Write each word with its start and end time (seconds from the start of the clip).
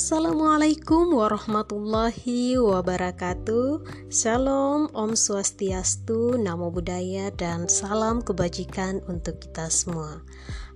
Assalamualaikum 0.00 1.12
warahmatullahi 1.12 2.56
wabarakatuh. 2.56 3.84
Shalom, 4.08 4.88
Om 4.96 5.12
Swastiastu, 5.12 6.40
Namo 6.40 6.72
Buddhaya, 6.72 7.28
dan 7.36 7.68
salam 7.68 8.24
kebajikan 8.24 9.04
untuk 9.12 9.44
kita 9.44 9.68
semua. 9.68 10.24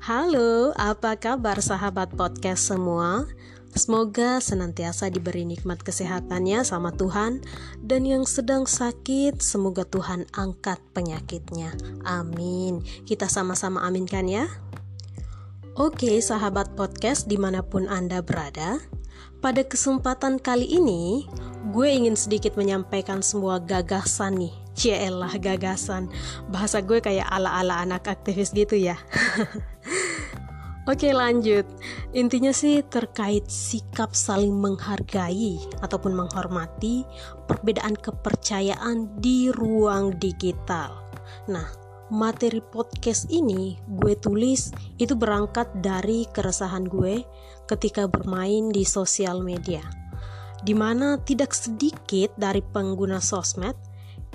Halo, 0.05 0.77
apa 0.77 1.17
kabar 1.17 1.57
sahabat 1.65 2.13
podcast 2.13 2.69
semua? 2.69 3.25
Semoga 3.73 4.45
senantiasa 4.45 5.09
diberi 5.09 5.49
nikmat 5.49 5.81
kesehatannya 5.81 6.61
sama 6.61 6.93
Tuhan 6.93 7.41
Dan 7.81 8.05
yang 8.05 8.29
sedang 8.29 8.69
sakit, 8.69 9.41
semoga 9.41 9.89
Tuhan 9.89 10.29
angkat 10.37 10.85
penyakitnya. 10.93 11.73
Amin. 12.05 12.85
Kita 13.09 13.33
sama-sama 13.33 13.89
aminkan 13.89 14.29
ya. 14.29 14.45
Oke 15.81 16.21
sahabat 16.21 16.77
podcast 16.77 17.25
di 17.25 17.41
mana 17.41 17.65
pun 17.65 17.89
Anda 17.89 18.21
berada 18.21 18.85
pada 19.45 19.61
kesempatan 19.61 20.41
kali 20.41 20.65
ini, 20.65 21.29
gue 21.69 21.89
ingin 21.93 22.17
sedikit 22.17 22.57
menyampaikan 22.57 23.21
semua 23.21 23.61
gagasan 23.61 24.41
nih. 24.41 24.55
Cielah 24.73 25.37
gagasan. 25.37 26.09
Bahasa 26.49 26.81
gue 26.81 27.05
kayak 27.05 27.29
ala-ala 27.29 27.85
anak 27.85 28.09
aktivis 28.09 28.57
gitu 28.57 28.73
ya. 28.81 28.97
Oke 30.85 31.17
lanjut 31.17 31.65
Intinya 32.13 32.53
sih 32.53 32.85
terkait 32.85 33.49
sikap 33.49 34.13
saling 34.13 34.53
menghargai 34.53 35.57
Ataupun 35.81 36.13
menghormati 36.13 37.09
Perbedaan 37.49 37.97
kepercayaan 37.97 39.17
di 39.17 39.49
ruang 39.49 40.13
digital 40.21 41.09
Nah 41.49 41.84
materi 42.13 42.61
podcast 42.61 43.31
ini 43.33 43.81
gue 44.01 44.17
tulis 44.19 44.75
itu 45.01 45.17
berangkat 45.17 45.71
dari 45.81 46.29
keresahan 46.29 46.85
gue 46.85 47.25
ketika 47.71 48.09
bermain 48.09 48.69
di 48.69 48.85
sosial 48.85 49.41
media. 49.41 49.81
Di 50.65 50.73
mana 50.73 51.21
tidak 51.21 51.53
sedikit 51.53 52.33
dari 52.37 52.65
pengguna 52.65 53.21
sosmed 53.21 53.77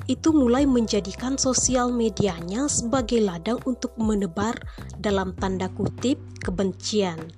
itu 0.07 0.31
mulai 0.31 0.63
menjadikan 0.65 1.35
sosial 1.37 1.91
medianya 1.91 2.65
sebagai 2.71 3.21
ladang 3.21 3.59
untuk 3.65 3.93
menebar 3.99 4.57
dalam 4.97 5.35
tanda 5.37 5.67
kutip 5.73 6.17
kebencian 6.41 7.29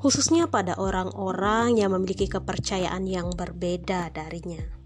khususnya 0.00 0.48
pada 0.48 0.80
orang-orang 0.80 1.76
yang 1.76 1.92
memiliki 1.92 2.24
kepercayaan 2.24 3.04
yang 3.04 3.28
berbeda 3.36 4.08
darinya. 4.16 4.79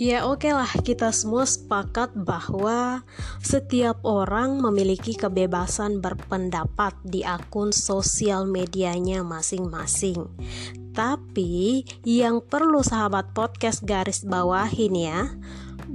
Ya 0.00 0.24
oke 0.24 0.48
okay 0.48 0.56
lah 0.56 0.72
kita 0.80 1.12
semua 1.12 1.44
sepakat 1.44 2.16
bahwa 2.16 3.04
setiap 3.44 4.00
orang 4.00 4.56
memiliki 4.56 5.12
kebebasan 5.12 6.00
berpendapat 6.00 6.96
di 7.04 7.20
akun 7.20 7.68
sosial 7.68 8.48
medianya 8.48 9.20
masing-masing. 9.20 10.24
Tapi 10.96 11.84
yang 12.00 12.40
perlu 12.40 12.80
sahabat 12.80 13.36
podcast 13.36 13.84
garis 13.84 14.24
bawahin 14.24 14.96
ya, 14.96 15.36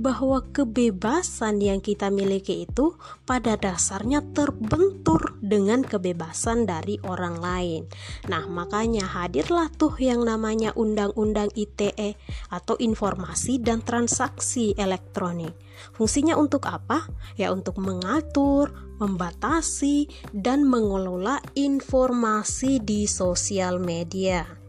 bahwa 0.05 0.45
kebebasan 0.53 1.57
yang 1.57 1.81
kita 1.81 2.13
miliki 2.13 2.69
itu 2.69 2.93
pada 3.25 3.57
dasarnya 3.57 4.21
terbentur 4.37 5.33
dengan 5.41 5.81
kebebasan 5.81 6.69
dari 6.69 7.01
orang 7.01 7.41
lain. 7.41 7.81
Nah, 8.29 8.45
makanya 8.45 9.09
hadirlah 9.09 9.73
tuh 9.73 9.97
yang 9.97 10.21
namanya 10.21 10.77
Undang-Undang 10.77 11.57
ITE 11.57 12.21
atau 12.53 12.77
Informasi 12.77 13.57
dan 13.57 13.81
Transaksi 13.81 14.77
Elektronik. 14.77 15.57
Fungsinya 15.97 16.37
untuk 16.37 16.69
apa? 16.69 17.09
Ya 17.33 17.49
untuk 17.49 17.81
mengatur, 17.81 18.77
membatasi, 19.01 20.05
dan 20.37 20.69
mengelola 20.69 21.41
informasi 21.57 22.77
di 22.77 23.09
sosial 23.09 23.81
media 23.81 24.64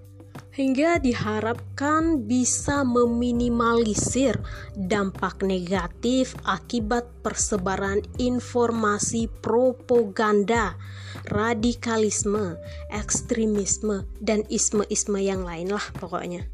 hingga 0.57 0.97
diharapkan 0.97 2.25
bisa 2.25 2.81
meminimalisir 2.81 4.41
dampak 4.73 5.45
negatif 5.45 6.33
akibat 6.49 7.05
persebaran 7.21 8.01
informasi 8.17 9.29
propaganda, 9.45 10.81
radikalisme, 11.29 12.57
ekstremisme, 12.89 14.09
dan 14.25 14.49
isme-isme 14.49 15.21
yang 15.21 15.45
lain 15.45 15.77
lah 15.77 15.85
pokoknya. 16.01 16.49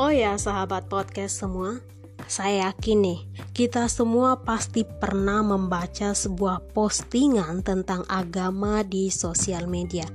Oh 0.00 0.08
ya 0.08 0.40
sahabat 0.40 0.88
podcast 0.88 1.44
semua, 1.44 1.76
saya 2.24 2.72
yakin 2.72 3.04
nih, 3.04 3.20
kita 3.52 3.84
semua 3.92 4.40
pasti 4.40 4.80
pernah 4.88 5.44
membaca 5.44 6.16
sebuah 6.16 6.72
postingan 6.72 7.60
tentang 7.60 8.00
agama 8.08 8.80
di 8.80 9.12
sosial 9.12 9.68
media 9.68 10.08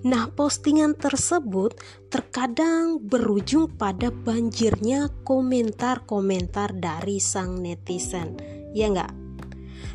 Nah, 0.00 0.32
postingan 0.32 0.96
tersebut 0.96 1.76
terkadang 2.08 3.04
berujung 3.04 3.68
pada 3.76 4.08
banjirnya 4.08 5.12
komentar-komentar 5.28 6.72
dari 6.72 7.20
sang 7.20 7.60
netizen. 7.60 8.40
Ya 8.72 8.88
enggak? 8.88 9.12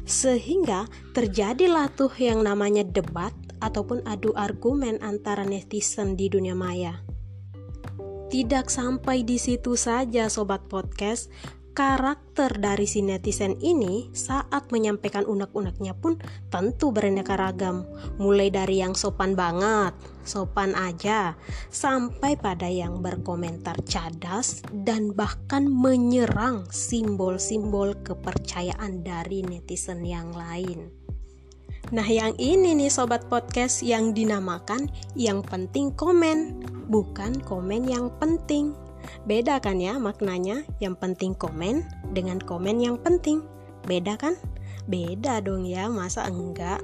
Sehingga 0.06 0.86
terjadilah 1.18 1.90
tuh 1.98 2.14
yang 2.22 2.46
namanya 2.46 2.86
debat 2.86 3.34
ataupun 3.66 4.06
adu 4.06 4.30
argumen 4.38 5.02
antara 5.02 5.42
netizen 5.42 6.14
di 6.14 6.30
dunia 6.30 6.54
maya. 6.54 7.02
Tidak 8.30 8.70
sampai 8.70 9.26
di 9.26 9.42
situ 9.42 9.74
saja 9.74 10.30
sobat 10.30 10.70
podcast, 10.70 11.34
karakter 11.76 12.56
dari 12.56 12.88
si 12.88 13.04
netizen 13.04 13.60
ini 13.60 14.08
saat 14.16 14.72
menyampaikan 14.72 15.28
unek-uneknya 15.28 15.92
pun 16.00 16.16
tentu 16.48 16.96
beraneka 16.96 17.36
ragam. 17.36 17.84
Mulai 18.16 18.48
dari 18.48 18.80
yang 18.80 18.96
sopan 18.96 19.36
banget 19.36 19.92
sopan 20.26 20.74
aja 20.74 21.38
sampai 21.70 22.34
pada 22.36 22.66
yang 22.66 23.00
berkomentar 23.00 23.78
cadas 23.86 24.66
dan 24.74 25.14
bahkan 25.14 25.70
menyerang 25.70 26.66
simbol-simbol 26.74 27.94
kepercayaan 28.02 29.06
dari 29.06 29.46
netizen 29.46 30.02
yang 30.02 30.34
lain. 30.34 30.90
Nah 31.94 32.08
yang 32.10 32.34
ini 32.42 32.74
nih 32.74 32.90
sobat 32.90 33.30
podcast 33.30 33.86
yang 33.86 34.10
dinamakan 34.18 34.90
yang 35.14 35.46
penting 35.46 35.94
komen 35.94 36.66
bukan 36.90 37.38
komen 37.46 37.86
yang 37.86 38.10
penting 38.18 38.74
Beda 39.26 39.58
kan 39.58 39.82
ya 39.82 39.98
maknanya? 39.98 40.62
Yang 40.78 40.96
penting 41.02 41.32
komen 41.34 41.82
dengan 42.14 42.38
komen 42.38 42.78
yang 42.78 42.98
penting. 43.02 43.42
Beda 43.86 44.18
kan? 44.18 44.38
Beda 44.86 45.42
dong 45.42 45.66
ya, 45.66 45.90
masa 45.90 46.30
enggak? 46.30 46.82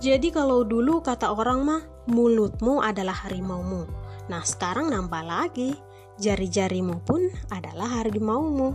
Jadi 0.00 0.32
kalau 0.32 0.64
dulu 0.64 1.04
kata 1.04 1.28
orang 1.34 1.60
mah 1.66 1.82
mulutmu 2.08 2.80
adalah 2.80 3.14
harimaumu. 3.26 3.84
Nah 4.32 4.40
sekarang 4.46 4.88
nambah 4.88 5.22
lagi, 5.26 5.76
jari-jarimu 6.22 7.02
pun 7.04 7.28
adalah 7.52 8.00
harimaumu. 8.00 8.72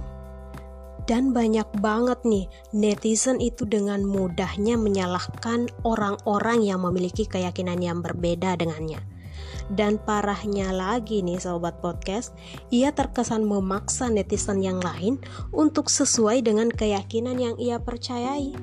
Dan 1.06 1.34
banyak 1.38 1.70
banget 1.86 2.18
nih 2.26 2.46
netizen 2.74 3.38
itu 3.38 3.66
dengan 3.70 4.02
mudahnya 4.02 4.74
menyalahkan 4.74 5.70
orang-orang 5.86 6.66
yang 6.66 6.82
memiliki 6.82 7.30
keyakinan 7.30 7.78
yang 7.78 8.02
berbeda 8.02 8.58
dengannya 8.58 9.15
dan 9.74 9.98
parahnya 9.98 10.70
lagi 10.70 11.26
nih 11.26 11.42
sobat 11.42 11.82
podcast, 11.82 12.38
ia 12.70 12.94
terkesan 12.94 13.46
memaksa 13.46 14.14
netizen 14.14 14.62
yang 14.62 14.78
lain 14.82 15.18
untuk 15.50 15.90
sesuai 15.90 16.46
dengan 16.46 16.70
keyakinan 16.70 17.42
yang 17.42 17.56
ia 17.58 17.82
percayai. 17.82 18.54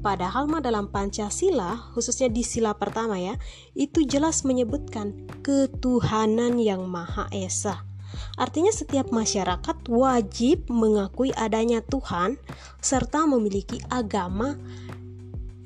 Padahal 0.00 0.48
mah 0.48 0.64
dalam 0.64 0.88
Pancasila, 0.88 1.92
khususnya 1.92 2.32
di 2.32 2.40
sila 2.40 2.72
pertama 2.72 3.20
ya, 3.20 3.36
itu 3.76 4.00
jelas 4.08 4.48
menyebutkan 4.48 5.28
ketuhanan 5.44 6.56
yang 6.56 6.88
Maha 6.88 7.28
Esa. 7.28 7.84
Artinya 8.40 8.72
setiap 8.72 9.12
masyarakat 9.12 9.76
wajib 9.92 10.72
mengakui 10.72 11.36
adanya 11.36 11.84
Tuhan 11.84 12.40
serta 12.80 13.28
memiliki 13.28 13.76
agama. 13.92 14.56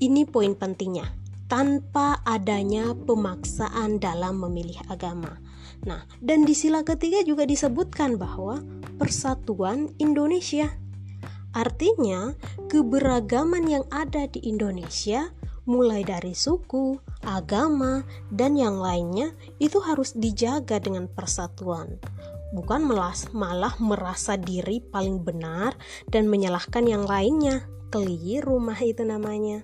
Ini 0.03 0.27
poin 0.27 0.59
pentingnya 0.59 1.24
tanpa 1.47 2.25
adanya 2.25 2.97
pemaksaan 2.97 4.01
dalam 4.01 4.41
memilih 4.41 4.81
agama. 4.89 5.39
Nah, 5.85 6.09
dan 6.25 6.49
di 6.49 6.57
sila 6.57 6.81
ketiga 6.83 7.21
juga 7.23 7.45
disebutkan 7.45 8.17
bahwa 8.17 8.65
persatuan 8.97 9.93
Indonesia. 10.01 10.73
Artinya, 11.55 12.35
keberagaman 12.67 13.71
yang 13.71 13.85
ada 13.93 14.27
di 14.27 14.43
Indonesia 14.43 15.31
mulai 15.65 16.05
dari 16.05 16.37
suku, 16.37 16.99
agama, 17.25 18.05
dan 18.29 18.59
yang 18.59 18.77
lainnya 18.81 19.33
itu 19.61 19.81
harus 19.81 20.13
dijaga 20.13 20.81
dengan 20.81 21.09
persatuan. 21.09 21.97
Bukan 22.55 22.87
melas, 22.87 23.33
malah 23.35 23.75
merasa 23.83 24.39
diri 24.39 24.79
paling 24.79 25.27
benar 25.27 25.75
dan 26.07 26.31
menyalahkan 26.31 26.87
yang 26.87 27.03
lainnya. 27.03 27.67
Keliru 27.91 28.59
rumah 28.59 28.79
itu 28.83 29.07
namanya. 29.07 29.63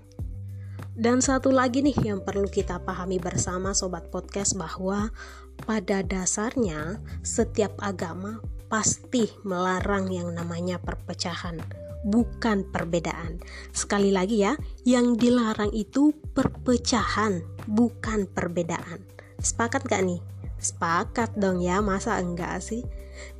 Dan 0.94 1.22
satu 1.22 1.54
lagi 1.54 1.86
nih 1.86 1.96
yang 2.02 2.20
perlu 2.20 2.50
kita 2.50 2.82
pahami 2.82 3.22
bersama 3.22 3.70
sobat 3.72 4.10
podcast 4.10 4.58
bahwa 4.58 5.14
pada 5.62 6.02
dasarnya 6.02 6.98
setiap 7.22 7.78
agama 7.78 8.42
pasti 8.70 9.30
melarang 9.46 10.10
yang 10.10 10.34
namanya 10.34 10.78
perpecahan, 10.82 11.58
bukan 12.06 12.66
perbedaan. 12.70 13.42
Sekali 13.74 14.14
lagi 14.14 14.42
ya, 14.42 14.54
yang 14.86 15.18
dilarang 15.18 15.74
itu 15.74 16.14
perpecahan, 16.34 17.42
bukan 17.66 18.30
perbedaan. 18.30 19.02
Sepakat 19.42 19.86
gak 19.90 20.06
nih? 20.06 20.20
Sepakat 20.60 21.40
dong 21.40 21.64
ya, 21.64 21.80
masa 21.80 22.20
enggak 22.20 22.60
sih? 22.60 22.84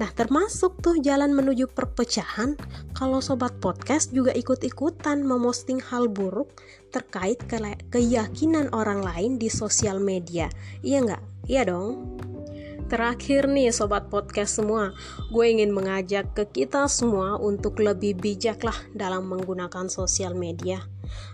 Nah, 0.01 0.09
termasuk 0.13 0.81
tuh 0.81 1.01
jalan 1.01 1.37
menuju 1.37 1.69
perpecahan 1.69 2.57
kalau 2.97 3.21
sobat 3.21 3.53
podcast 3.61 4.13
juga 4.13 4.33
ikut-ikutan 4.33 5.21
memosting 5.25 5.81
hal 5.81 6.09
buruk 6.09 6.57
terkait 6.93 7.41
ke 7.45 7.61
keyakinan 7.93 8.73
orang 8.73 9.05
lain 9.05 9.37
di 9.37 9.53
sosial 9.53 10.01
media. 10.01 10.49
Iya 10.81 11.05
nggak? 11.05 11.23
Iya 11.49 11.63
dong. 11.69 12.19
Terakhir 12.91 13.47
nih 13.47 13.71
sobat 13.71 14.11
podcast 14.11 14.59
semua, 14.59 14.91
gue 15.31 15.45
ingin 15.47 15.71
mengajak 15.71 16.35
ke 16.35 16.43
kita 16.51 16.91
semua 16.91 17.39
untuk 17.39 17.79
lebih 17.79 18.19
bijaklah 18.19 18.75
dalam 18.99 19.31
menggunakan 19.31 19.87
sosial 19.87 20.35
media. 20.35 20.83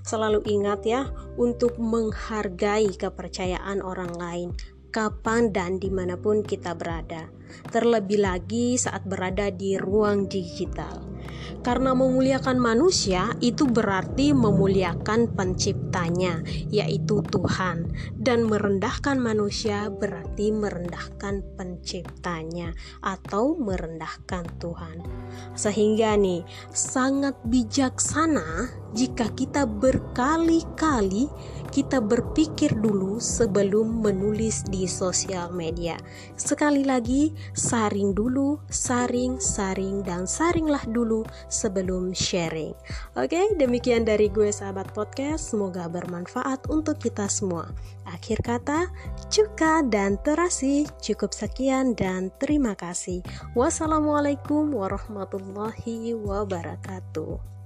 Selalu 0.04 0.44
ingat 0.44 0.84
ya 0.84 1.08
untuk 1.40 1.80
menghargai 1.80 2.92
kepercayaan 2.92 3.80
orang 3.80 4.12
lain 4.20 4.50
kapan 4.96 5.52
dan 5.52 5.76
di 5.76 5.92
mana 5.92 6.16
pun 6.16 6.40
kita 6.40 6.72
berada 6.72 7.28
terlebih 7.68 8.24
lagi 8.24 8.80
saat 8.80 9.04
berada 9.04 9.52
di 9.52 9.76
ruang 9.76 10.24
digital. 10.24 11.15
Karena 11.60 11.92
memuliakan 11.98 12.62
manusia 12.62 13.34
itu 13.42 13.66
berarti 13.66 14.30
memuliakan 14.30 15.34
penciptanya, 15.34 16.40
yaitu 16.70 17.20
Tuhan, 17.26 17.90
dan 18.14 18.46
merendahkan 18.46 19.18
manusia 19.18 19.90
berarti 19.90 20.54
merendahkan 20.54 21.42
penciptanya 21.58 22.70
atau 23.02 23.58
merendahkan 23.58 24.46
Tuhan. 24.62 25.02
Sehingga 25.58 26.14
nih, 26.14 26.46
sangat 26.70 27.34
bijaksana 27.44 28.70
jika 28.94 29.28
kita 29.34 29.66
berkali-kali 29.66 31.28
kita 31.76 32.00
berpikir 32.00 32.72
dulu 32.78 33.20
sebelum 33.20 34.00
menulis 34.00 34.64
di 34.64 34.88
sosial 34.88 35.52
media. 35.52 36.00
Sekali 36.32 36.86
lagi, 36.86 37.36
saring 37.52 38.16
dulu, 38.16 38.64
saring, 38.72 39.36
saring, 39.42 40.00
dan 40.00 40.24
saringlah 40.24 40.86
dulu 40.88 41.25
sebelum 41.48 42.12
sharing. 42.12 42.74
Oke, 43.14 43.54
demikian 43.56 44.04
dari 44.04 44.26
gue 44.28 44.50
sahabat 44.50 44.90
podcast. 44.92 45.54
Semoga 45.54 45.86
bermanfaat 45.86 46.66
untuk 46.68 46.98
kita 46.98 47.30
semua. 47.30 47.70
Akhir 48.06 48.42
kata, 48.42 48.90
cuka 49.30 49.86
dan 49.86 50.18
terasi. 50.22 50.86
Cukup 51.02 51.32
sekian 51.34 51.94
dan 51.94 52.34
terima 52.42 52.74
kasih. 52.74 53.22
Wassalamualaikum 53.54 54.70
warahmatullahi 54.74 56.12
wabarakatuh. 56.14 57.56